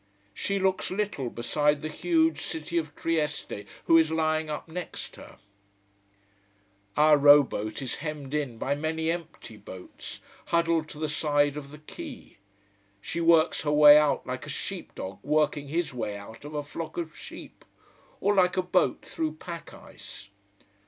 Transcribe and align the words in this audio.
She 0.33 0.57
looks 0.57 0.89
little, 0.89 1.29
beside 1.29 1.83
the 1.83 1.87
huge 1.87 2.41
City 2.41 2.79
of 2.79 2.95
Trieste 2.95 3.65
who 3.85 3.99
is 3.99 4.09
lying 4.09 4.49
up 4.49 4.67
next 4.67 5.15
her. 5.17 5.37
Our 6.97 7.19
row 7.19 7.43
boat 7.43 7.83
is 7.83 7.97
hemmed 7.97 8.33
in 8.33 8.57
by 8.57 8.73
many 8.73 9.11
empty 9.11 9.57
boats, 9.57 10.19
huddled 10.45 10.89
to 10.89 10.97
the 10.97 11.07
side 11.07 11.55
of 11.55 11.69
the 11.69 11.77
quay. 11.77 12.37
She 12.99 13.21
works 13.21 13.61
her 13.61 13.71
way 13.71 13.95
out 13.95 14.25
like 14.25 14.47
a 14.47 14.49
sheepdog 14.49 15.19
working 15.21 15.67
his 15.67 15.93
way 15.93 16.17
out 16.17 16.45
of 16.45 16.55
a 16.55 16.63
flock 16.63 16.97
of 16.97 17.15
sheep, 17.15 17.63
or 18.19 18.33
like 18.33 18.57
a 18.57 18.63
boat 18.63 19.03
through 19.05 19.33
pack 19.35 19.71
ice. 19.71 20.29